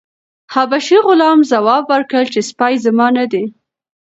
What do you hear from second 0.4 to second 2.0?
حبشي غلام ځواب